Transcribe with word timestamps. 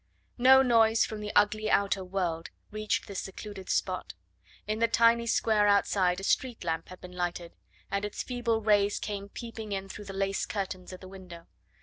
No 0.39 0.63
noise 0.63 1.05
from 1.05 1.19
the 1.19 1.31
ugly 1.35 1.69
outer 1.69 2.03
world 2.03 2.49
reached 2.71 3.05
this 3.05 3.19
secluded 3.19 3.69
spot. 3.69 4.15
In 4.65 4.79
the 4.79 4.87
tiny 4.87 5.27
square 5.27 5.67
outside 5.67 6.19
a 6.19 6.23
street 6.23 6.63
lamp 6.63 6.89
had 6.89 6.99
been 6.99 7.11
lighted, 7.15 7.55
and 7.91 8.03
its 8.03 8.23
feeble 8.23 8.61
rays 8.61 8.97
came 8.97 9.29
peeping 9.29 9.73
in 9.73 9.87
through 9.89 10.05
the 10.05 10.13
lace 10.13 10.47
curtains 10.47 10.91
at 10.91 11.01
the 11.01 11.07
window. 11.07 11.45